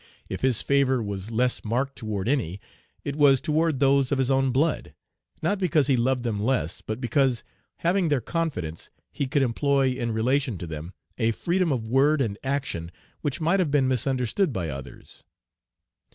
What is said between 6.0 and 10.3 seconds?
them less, but because, having their confidence, he could employ in